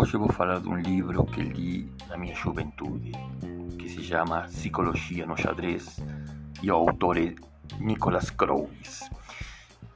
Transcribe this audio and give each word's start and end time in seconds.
Hoje 0.00 0.16
vou 0.16 0.30
falar 0.30 0.60
de 0.60 0.68
um 0.68 0.76
livro 0.76 1.24
que 1.26 1.42
li 1.42 1.92
na 2.08 2.16
minha 2.16 2.32
juventude, 2.32 3.10
que 3.76 3.88
se 3.88 4.00
chama 4.00 4.42
Psicologia 4.42 5.26
no 5.26 5.36
Xadrez, 5.36 5.98
e 6.62 6.70
o 6.70 6.76
autor 6.76 7.18
é 7.18 7.34
Nicholas 7.80 8.30
Crowes. 8.30 9.10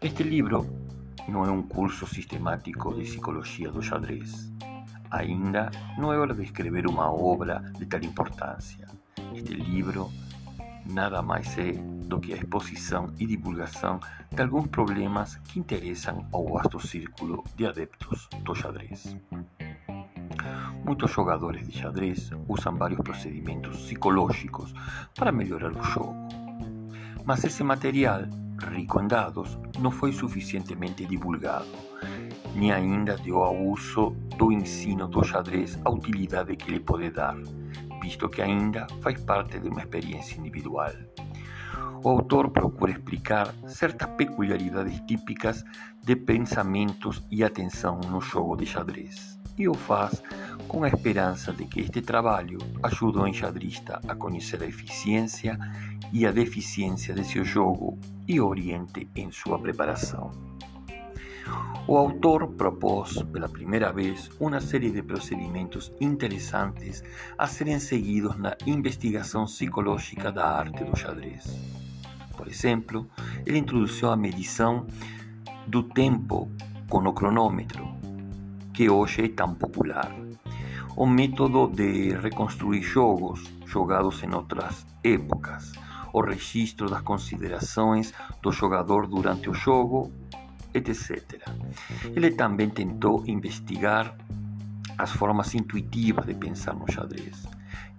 Este 0.01 0.25
livro 0.25 0.67
não 1.29 1.45
é 1.45 1.53
um 1.53 1.63
curso 1.63 2.05
sistemático 2.05 2.93
de 2.95 3.03
psicologia 3.03 3.71
do 3.71 3.81
xadrez. 3.81 4.53
Ainda 5.09 5.71
não 5.97 6.13
é 6.13 6.19
hora 6.19 6.35
de 6.35 6.43
escrever 6.43 6.89
uma 6.89 7.09
obra 7.09 7.61
de 7.79 7.87
tal 7.87 8.03
importância. 8.03 8.89
Este 9.33 9.55
livro 9.55 10.11
nada 10.85 11.23
mais 11.23 11.57
é 11.57 11.75
do 12.09 12.19
que 12.19 12.33
a 12.33 12.37
exposição 12.39 13.07
e 13.21 13.25
divulgação 13.25 14.01
de 14.33 14.43
alguns 14.43 14.67
problemas 14.67 15.37
que 15.37 15.61
interessam 15.61 16.27
ao 16.33 16.49
vasto 16.49 16.85
círculo 16.85 17.45
de 17.55 17.67
adeptos 17.67 18.29
do 18.43 18.53
xadrez. 18.53 19.17
Muitos 20.85 21.11
jogadores 21.13 21.67
de 21.67 21.79
xadrez 21.79 22.31
usam 22.49 22.77
vários 22.77 23.01
procedimentos 23.01 23.83
psicológicos 23.83 24.75
para 25.15 25.31
melhorar 25.31 25.73
o 25.73 25.83
jogo. 25.83 26.17
Mas 27.25 27.45
esse 27.45 27.63
material, 27.63 28.23
rico 28.59 29.01
em 29.01 29.07
dados, 29.07 29.59
não 29.79 29.91
foi 29.91 30.13
suficientemente 30.13 31.07
divulgado, 31.07 31.69
nem 32.55 32.73
ainda 32.73 33.17
deu 33.17 33.43
ao 33.43 33.57
uso 33.57 34.11
do 34.37 34.51
ensino 34.51 35.07
do 35.07 35.23
xadrez 35.23 35.79
a 35.85 35.91
utilidade 35.91 36.57
que 36.57 36.73
lhe 36.73 36.81
pode 36.81 37.11
dar, 37.11 37.37
visto 38.03 38.29
que 38.29 38.43
ainda 38.43 38.87
faz 39.01 39.21
parte 39.21 39.61
de 39.61 39.69
uma 39.69 39.83
experiência 39.83 40.39
individual. 40.39 40.93
O 42.03 42.09
autor 42.09 42.51
procura 42.51 42.91
explicar 42.91 43.55
certas 43.69 44.09
peculiaridades 44.17 45.01
típicas 45.07 45.65
de 46.03 46.17
pensamentos 46.17 47.23
e 47.31 47.45
atenção 47.45 48.01
no 48.11 48.21
jogo 48.21 48.57
de 48.57 48.67
xadrez 48.67 49.42
e 49.59 49.69
o 49.69 49.75
faz 49.75 50.23
com 50.69 50.85
a 50.85 50.89
esperança 50.89 51.53
de 51.53 51.67
que 51.67 51.81
este 51.81 52.01
trabalho 52.01 52.59
ajude 52.83 53.19
o 53.19 53.27
enxadrista 53.27 54.01
a 54.09 54.15
conhecer 54.15 54.63
a 54.63 54.67
eficiência 54.67 55.59
e 56.13 56.27
a 56.27 56.33
deficiência 56.33 57.15
de 57.15 57.25
seu 57.25 57.45
jogo 57.45 57.99
e 58.27 58.41
oriente 58.41 59.09
em 59.15 59.31
sua 59.31 59.59
preparação. 59.59 60.31
O 61.87 61.97
autor 61.97 62.47
propôs 62.53 63.23
pela 63.33 63.49
primeira 63.49 63.93
vez 63.93 64.31
uma 64.39 64.61
série 64.61 64.91
de 64.91 65.03
procedimentos 65.03 65.93
interessantes 66.01 67.03
a 67.37 67.47
serem 67.47 67.81
seguidos 67.81 68.37
na 68.39 68.57
investigação 68.67 69.47
psicológica 69.47 70.31
da 70.31 70.47
arte 70.47 70.85
do 70.85 70.97
xadrez. 70.97 71.45
Por 72.37 72.47
exemplo, 72.47 73.09
ele 73.45 73.59
introduziu 73.59 74.11
a 74.11 74.17
medição 74.17 74.87
do 75.67 75.83
tempo 75.83 76.49
com 76.89 76.99
o 76.99 77.13
cronômetro, 77.13 78.02
que 78.83 78.91
hoje 78.91 79.27
é 79.27 79.29
tão 79.29 79.55
popular. 79.55 80.13
O 80.97 81.07
método 81.07 81.69
de 81.69 82.17
reconstruir 82.17 82.83
jogos 82.83 83.41
jogados 83.65 84.21
em 84.25 84.35
outras 84.35 84.85
épocas, 85.05 85.71
o 86.13 86.21
registro 86.21 86.91
das 86.91 87.01
considerações 87.03 88.13
do 88.43 88.51
jogador 88.51 89.07
durante 89.07 89.49
o 89.49 89.55
jogo, 89.55 90.11
etc. 90.75 91.49
Ele 92.17 92.33
também 92.33 92.69
tentou 92.71 93.23
investigar 93.29 94.17
as 94.99 95.13
formas 95.13 95.55
intuitivas 95.55 96.27
de 96.27 96.35
pensar 96.35 96.75
no 96.75 96.91
xadrez. 96.91 97.47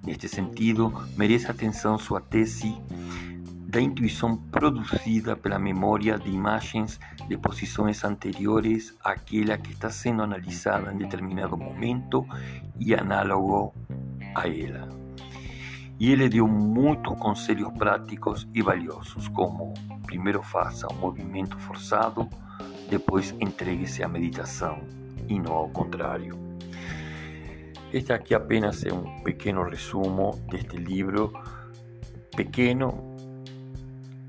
Neste 0.06 0.28
sentido, 0.28 0.94
merece 1.16 1.50
atenção 1.50 1.98
sua 1.98 2.20
tese 2.20 2.76
da 3.74 3.82
intuição 3.82 4.38
produzida 4.38 5.36
pela 5.36 5.58
memória 5.58 6.20
de 6.20 6.30
imagens 6.30 7.00
de 7.28 7.36
posições 7.36 8.04
anteriores 8.04 8.96
àquela 9.04 9.58
que 9.58 9.72
está 9.72 9.90
sendo 9.90 10.22
analisada 10.22 10.94
em 10.94 10.98
determinado 10.98 11.58
momento 11.58 12.24
e 12.80 12.94
análogo 12.94 13.74
a 14.36 14.48
ela. 14.48 14.88
E 16.00 16.12
ele 16.12 16.30
deu 16.30 16.48
muitos 16.48 17.18
conselhos 17.18 17.72
práticos 17.76 18.48
e 18.54 18.62
valiosos, 18.62 19.28
como 19.30 19.74
primeiro 20.06 20.44
faça 20.44 20.86
um 20.94 20.98
movimento 20.98 21.58
forçado, 21.58 22.30
depois 22.92 23.36
entregue-se 23.42 24.04
à 24.04 24.08
meditação 24.08 24.84
e 25.28 25.40
não 25.40 25.54
ao 25.54 25.70
contrário. 25.70 26.38
Este 27.92 28.14
aqui 28.14 28.36
apenas 28.36 28.86
é 28.86 28.94
um 28.94 29.24
pequeno 29.24 29.64
resumo 29.64 30.40
deste 30.52 30.78
livro, 30.78 31.34
pequeno, 32.36 33.13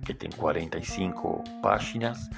que 0.04 0.14
tem 0.14 0.30
45 0.30 1.42
páginas, 1.62 2.28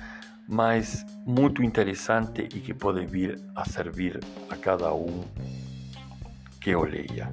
mas 0.49 1.05
muito 1.27 1.63
interessante 1.63 2.43
e 2.43 2.61
que 2.61 2.73
pode 2.73 3.05
vir 3.05 3.41
a 3.55 3.65
servir 3.65 4.21
a 4.49 4.57
cada 4.57 4.95
um 4.95 5.25
que 6.61 6.75
o 6.75 6.85
leia. 6.85 7.33